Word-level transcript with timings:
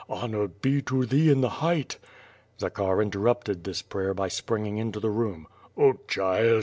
Honor 0.09 0.47
be 0.47 0.81
to 0.81 1.05
thee 1.05 1.29
in 1.29 1.41
the 1.41 1.49
height!" 1.61 1.99
Zakhar 2.59 3.03
interrupted 3.03 3.63
this 3.65 3.83
prayer 3.83 4.15
by 4.15 4.29
springing 4.29 4.79
into 4.79 4.99
the 4.99 5.11
room: 5.11 5.45
"Oh, 5.77 5.93
cliild! 6.07 6.59